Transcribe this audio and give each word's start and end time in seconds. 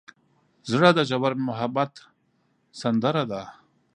زړه 0.71 0.89
د 0.97 0.99
ژور 1.09 1.33
محبت 1.47 1.93
سندره 2.81 3.23
ده. 3.31 3.41